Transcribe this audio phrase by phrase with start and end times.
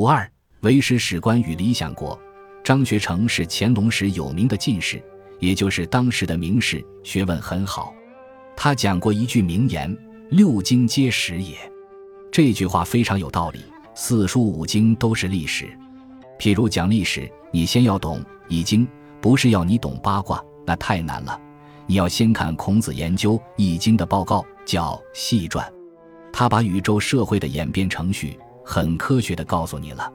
[0.00, 0.26] 五二
[0.62, 2.18] 为师史官与理想国。
[2.64, 4.98] 张学成是乾隆时有名的进士，
[5.40, 7.92] 也就是当时的名士，学问很好。
[8.56, 9.94] 他讲过一句名言
[10.32, 11.54] ：“六经皆史也。”
[12.32, 13.60] 这句话非常有道理。
[13.94, 15.68] 四书五经都是历史。
[16.38, 18.86] 譬如讲历史，你先要懂《易经》，
[19.20, 21.38] 不是要你懂八卦，那太难了。
[21.86, 25.68] 你要先看孔子研究《易经》的报告，叫《系传》，
[26.32, 28.38] 他把宇宙社会的演变程序
[28.70, 30.08] 很科学的告诉你了。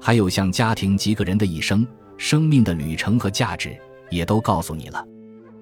[0.00, 1.84] 还有像家庭及个人的一生、
[2.16, 3.76] 生命的旅程和价值，
[4.08, 5.04] 也都告诉你了。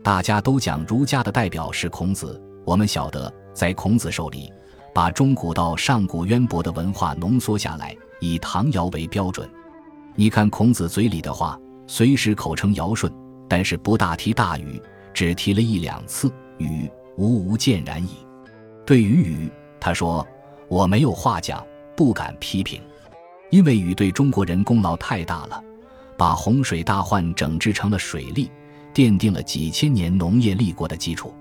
[0.02, 4.52] 大家都讲儒家的代表是孔子，我们晓得，在孔子手里，
[4.94, 9.48] 把中古到上古渊博的文化浓缩下来，以唐尧为标准。
[10.14, 13.10] 你看孔子嘴里的话，虽时口称尧舜，
[13.48, 14.78] 但是不大提大禹，
[15.14, 18.10] 只提了一两次禹，吾无见然矣。
[18.84, 20.24] 对于禹，他说
[20.68, 22.80] ：“我没有话讲，不敢批评。”
[23.50, 25.62] 因为禹对中国人功劳太大了，
[26.18, 28.50] 把洪水大患整治成了水利，
[28.92, 31.32] 奠定了几千年农业立国的基础。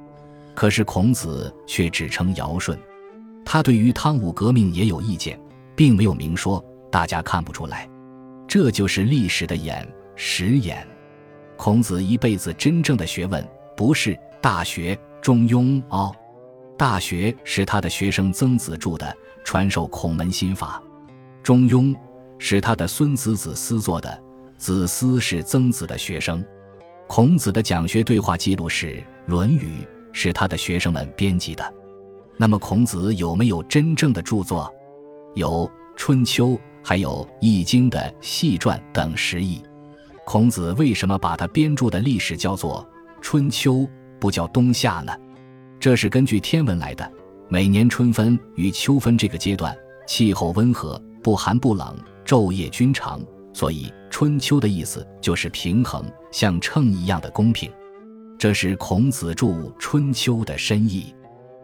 [0.53, 2.77] 可是孔子却只称尧舜，
[3.43, 5.37] 他对于汤武革命也有意见，
[5.75, 7.89] 并没有明说，大家看不出来。
[8.47, 10.87] 这就是历史的眼实眼。
[11.57, 16.15] 孔子一辈子真正的学问不是《大学》《中庸》哦，
[16.77, 20.83] 《大学》是他的学生曾子著的，传授孔门心法。
[21.41, 21.95] 中庸
[22.37, 24.21] 是他的孙子子思做的，
[24.57, 26.43] 子思是曾子的学生。
[27.07, 28.87] 孔子的讲学对话记录是
[29.27, 29.67] 《论语》，
[30.11, 31.73] 是他的学生们编辑的。
[32.35, 34.69] 那么，孔子有没有真正的著作？
[35.35, 36.49] 有《春秋》，
[36.83, 39.61] 还有《易经》的系传等十亿。
[40.25, 42.83] 孔子为什么把他编著的历史叫做
[43.21, 43.73] 《春秋》，
[44.19, 45.13] 不叫冬夏呢？
[45.79, 47.09] 这是根据天文来的。
[47.47, 49.75] 每年春分与秋分这个阶段，
[50.07, 51.01] 气候温和。
[51.23, 53.19] 不寒不冷，昼夜均长，
[53.51, 57.71] 所以春秋的意思就是平衡，像秤一样的公平。
[58.37, 59.47] 这是孔子著
[59.79, 61.15] 《春秋》的深意。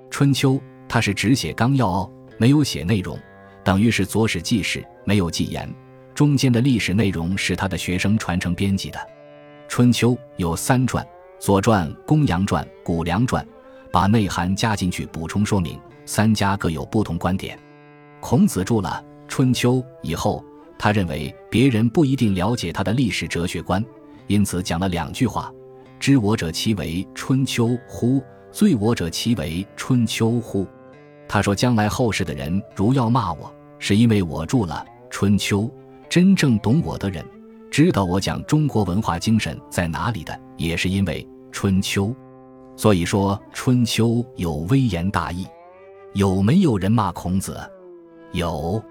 [0.09, 3.16] 春秋它是只写纲要哦，没有写内容，
[3.63, 5.72] 等于是左史记事，没有记言。
[6.16, 9.00] 中间的历史内容是他的学生传承编辑的。
[9.67, 11.06] 春秋有三传：
[11.39, 13.47] 左传、公羊传、谷梁传，
[13.91, 15.79] 把内涵加进去补充说明。
[16.06, 17.57] 三家各有不同观点。
[18.19, 19.03] 孔子住了。
[19.28, 20.44] 春秋以后，
[20.78, 23.81] 他认为别人不一定了解他的历史哲学观，
[24.28, 25.50] 因此讲了两句话
[26.01, 28.22] ：“知我者，其为春秋乎？
[28.51, 30.68] 罪我者，其为春秋乎？”
[31.30, 33.50] 他说，将来后世的人如要骂我，
[33.80, 35.62] 是因为我住了《春秋》，
[36.09, 37.25] 真正懂我的人，
[37.72, 42.07] 知道我讲中国文化精神在哪里的，也是因为《春秋》。
[42.81, 45.46] 所以说，《春秋》有微言大义。
[46.14, 47.56] 有没有人骂孔子？
[48.31, 48.84] 有。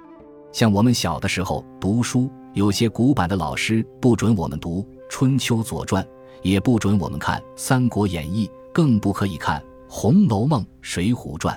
[0.52, 6.04] 像我们小的时候读书，有些古板的老师不准我们读《春秋》《左传》，
[6.42, 11.52] 也不准我们看《三国演义》，更不可以看《红楼梦》《水浒传》。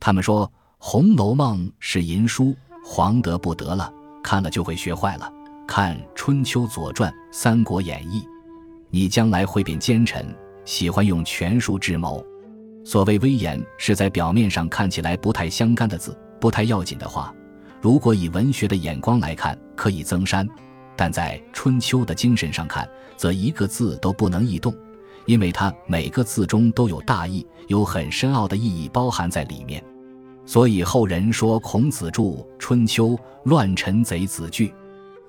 [0.00, 0.46] 他们说
[0.78, 3.92] 《红楼梦》是淫书，黄得不得了，
[4.24, 5.30] 看了就会学坏了。
[5.66, 8.20] 看《春秋》《左传》《三国演义》，
[8.88, 10.34] 你将来会变奸臣，
[10.68, 12.22] 喜欢用权术智谋。
[12.84, 17.34] 所谓威严，是在表面上看起来不太相干的字，不太要紧的话。
[17.80, 20.46] 如果以文学的眼光来看，可以增删；
[20.94, 22.86] 但在春秋的精神上看，
[23.16, 24.74] 则一个字都不能异动，
[25.24, 29.82] 因为它每个字中都有大义，有很深奥的意义包含在里面。
[30.44, 32.22] 所以后人说孔子著
[32.58, 33.08] 《春秋》
[33.44, 34.74] 乱臣贼子惧，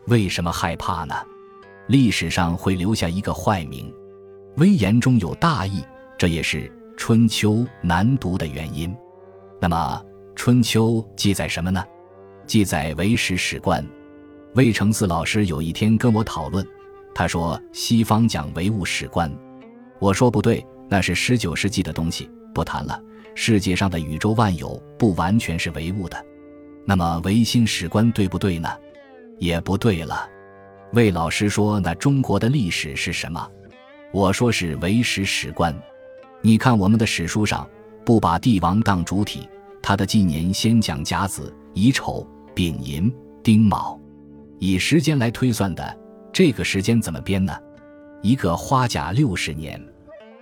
[0.07, 1.15] 为什么害怕呢？
[1.87, 3.89] 历史上会留下一个坏名。
[4.57, 5.83] 威严中有大义，
[6.17, 6.57] 这也是
[6.97, 8.93] 《春秋》难读的原因。
[9.61, 10.01] 那么
[10.35, 11.83] 《春秋》记载什么呢？
[12.45, 13.85] 记载为史史官，
[14.55, 16.65] 魏承嗣老师有一天跟我讨论，
[17.13, 19.31] 他说西方讲唯物史观，
[19.99, 23.01] 我说不对，那是十九世纪的东西，不谈了。
[23.35, 26.25] 世界上的宇宙万有不完全是唯物的，
[26.85, 28.67] 那么唯心史观对不对呢？
[29.37, 30.27] 也不对了。
[30.91, 33.47] 魏老师说那中国的历史是什么？
[34.11, 35.75] 我说是唯史史观。
[36.41, 37.67] 你看我们的史书上
[38.05, 39.47] 不把帝王当主体，
[39.81, 42.27] 他的纪年先讲甲子乙丑。
[42.55, 43.97] 丙寅、丁卯，
[44.57, 45.97] 以时间来推算的，
[46.33, 47.55] 这个时间怎么编呢？
[48.21, 49.79] 一个花甲六十年，《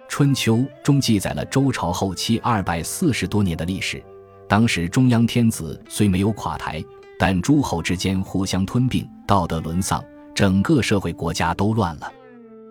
[0.08, 4.04] 春秋》中记载了周朝后期二百四十多年的历史。
[4.48, 6.84] 当时中央天子虽没有垮台，
[7.20, 10.04] 但诸侯之间互相吞并，道德沦丧，
[10.34, 12.12] 整个社会国家都乱了。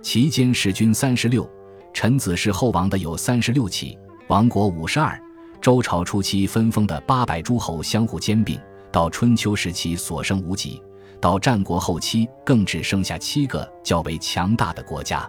[0.06, 1.50] 其间弑君三十六，
[1.92, 3.98] 臣子是后王的有三十六起，
[4.28, 5.20] 亡国五十二。
[5.60, 8.56] 周朝初期分封的八百诸侯相互兼并。
[8.92, 10.80] 到春秋时期所剩无几，
[11.20, 15.28] 到战国后期更只剩下七个较为强大的国家。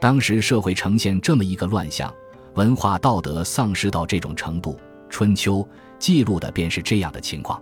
[0.00, 2.14] 当时社会呈现这么一个乱象，
[2.54, 4.74] 文化道德丧失到这种程度，
[5.08, 5.56] 《春秋》
[5.98, 7.60] 记录的便是这样的情况。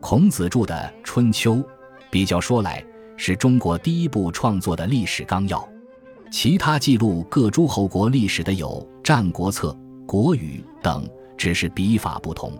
[0.00, 0.74] 孔子著的
[1.04, 1.56] 《春秋》，
[2.10, 2.82] 比较说来
[3.18, 5.68] 是中国第一部创作的历史纲要。
[6.32, 8.66] 其他记录各诸侯国历史的有
[9.02, 9.68] 《战国策》
[10.06, 11.06] 《国语》等，
[11.36, 12.58] 只是笔法不同。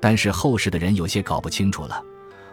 [0.00, 2.02] 但是后世的人有些搞不清楚了。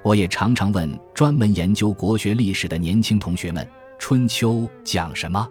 [0.03, 3.63] 我也常常问专门研究国学历史的年轻同学们：
[3.97, 5.47] 《春秋》讲什么？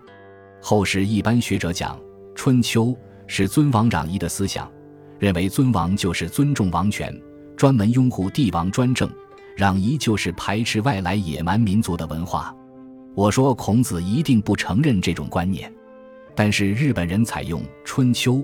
[0.61, 1.97] 后世一般学者讲，
[2.35, 2.85] 《春秋》
[3.27, 4.71] 是尊王攘夷的思想，
[5.19, 7.11] 认为尊王就是尊重王权，
[7.57, 9.09] 专门拥护帝王专政；
[9.57, 12.55] 攘夷就是排斥外来野蛮民族的文化。
[13.19, 15.69] 我说孔子一定不承认这种观念，
[16.37, 18.35] 但是日本人采用《春秋》，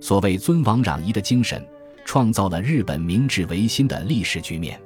[0.00, 1.64] 所谓尊王攘夷的精神，
[2.04, 4.76] 创造了日本明治维新的历史局面。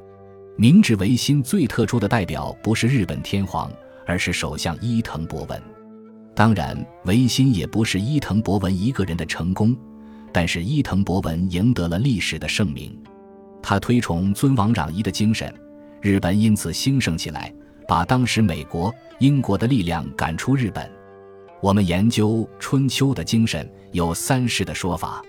[0.59, 3.73] 明治维新最特殊的代表不是日本天皇，
[4.05, 5.59] 而是首相伊藤博文。
[6.35, 9.75] 当然，维新也不是伊藤博文一个人的成功，
[10.31, 12.95] 但是伊藤博文赢得了历史的盛名。
[13.63, 15.51] 他推崇尊王攘夷的精神，
[16.03, 17.51] 日本因此兴盛起来，
[17.89, 20.89] 把当时美国、英国的力量赶出日本。
[21.63, 25.23] 我们研究春秋的精神有三世的说法，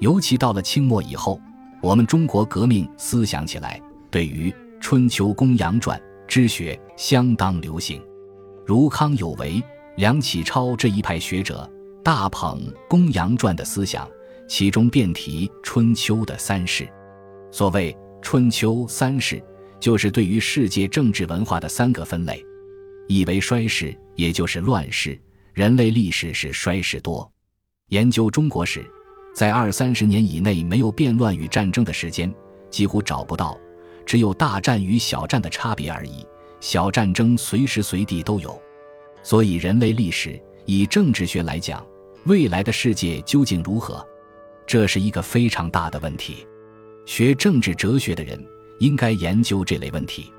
[0.00, 1.40] 尤其到了清末以后，
[1.80, 4.50] 我们中国革命思想起来，对于
[4.80, 5.96] 《春秋公羊传》
[6.26, 8.02] 之学相当流行，
[8.66, 9.62] 如康有为。
[9.96, 11.70] 梁启超这一派学者
[12.02, 12.58] 大捧
[12.88, 14.08] 《公羊传》的思想，
[14.48, 16.88] 其中便提《春秋》的三世。
[17.50, 19.36] 所谓《春秋三世》，
[19.82, 22.40] 就是对于世界政治文化的三个分类：
[23.08, 25.20] 一为衰世，也就是乱世，
[25.54, 27.28] 人类历史是衰世多。
[27.88, 28.88] 研究中国史，
[29.34, 32.32] 在二三十年以内没有变乱与战争的时间，
[32.70, 33.58] 几乎找不到，
[34.06, 36.24] 只有大战与小战的差别而已。
[36.60, 38.56] 小战争随时随地都有。
[39.24, 41.84] 所以，人类历史以政治学来讲，
[42.26, 44.06] 未来的世界究竟如何？
[44.64, 46.46] 这是一个非常大的问题。
[47.04, 48.40] 学政治哲学的人
[48.82, 50.32] 应该研究这类问题，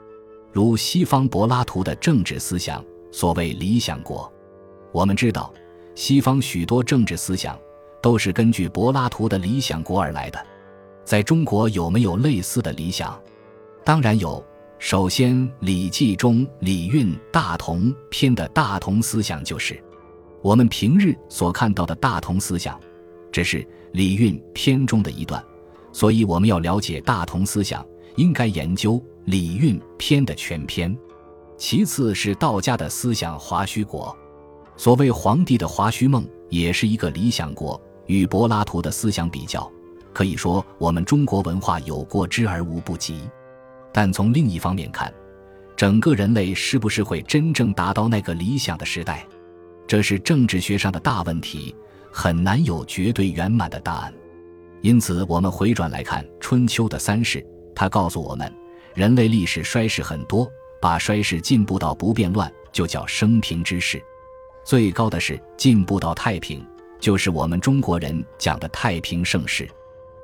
[0.52, 4.30] 如西方柏拉图的政治思想，所谓理想国。
[4.92, 5.54] 我们知道，
[5.96, 7.58] 西方许多政治思想
[8.02, 10.46] 都是根据柏拉图的理想国而来的。
[11.06, 13.18] 在中国有没有类似的理想？
[13.86, 14.46] 当然有。
[14.78, 19.82] 首先，《礼记》中《礼运大同篇》的大同思想就是
[20.42, 22.78] 我们平日所看到的大同思想，
[23.32, 23.60] 只是
[23.94, 25.42] 《礼运篇》中的一段。
[25.94, 28.94] 所以，我们要了解大同思想，应该研究
[29.26, 30.96] 《礼运篇》的全篇。
[31.58, 34.16] 其次是道家的思想华胥国，
[34.76, 37.80] 所谓皇帝的华胥梦，也是一个理想国。
[38.08, 39.72] 与柏拉图的思想比较，
[40.12, 43.22] 可以说我们中国文化有过之而无不及。
[43.94, 45.14] 但从另一方面看，
[45.78, 49.26] 整个人类是不是会真正达到那个理想的时代，
[49.88, 51.74] 这是政治学上的大问题，
[52.12, 54.14] 很难有绝对圆满的答案。
[54.82, 57.46] 因此，我们回转来看春秋的三世，
[57.76, 58.52] 他告诉我们，
[58.94, 60.50] 人类历史衰世很多，
[60.82, 64.02] 把衰世进步到不变乱，就叫升平之势。
[64.64, 66.66] 最高的是进步到太平，
[67.00, 69.70] 就是我们中国人讲的太平盛世。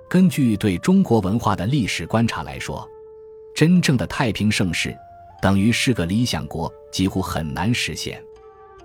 [0.07, 2.89] 根据对中国文化的历史观察来说。
[3.55, 4.95] 真正的太平盛世，
[5.41, 8.23] 等于是个理想国，几乎很难实现。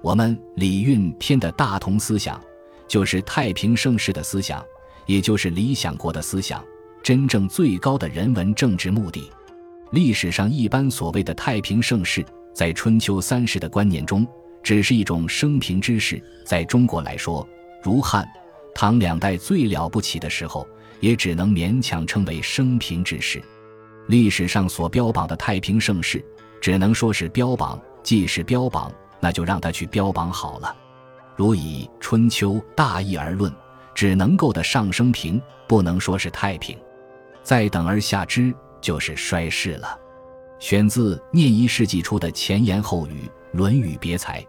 [0.02, 2.42] 我们《礼运篇》的大同思想，
[2.88, 4.64] 就是太平盛世的思想，
[5.06, 6.64] 也就是理想国的思想，
[7.04, 9.30] 真正最高的人文政治目的。
[9.92, 14.26] 历史上一般所谓的太平盛世，在春秋三世的观念中，
[14.62, 16.18] 只是一种升平之势。
[16.46, 17.46] 在中国来说，
[17.82, 18.26] 如汉、
[18.74, 20.66] 唐两代最了不起的时候，
[20.98, 23.42] 也只能勉强称为升平之势。
[24.08, 26.24] 历史上所标榜的太平盛世，
[26.58, 30.74] 只能说是标榜，既是标榜，那就让他去标榜好了。
[31.36, 33.52] 如以春秋大义而论，
[33.94, 36.74] 只能够的上升平，不能说是太平。
[37.44, 39.96] 再等而下之，就是衰世了。
[40.58, 44.40] 选自廿一世纪初的前言后语《论语别裁》。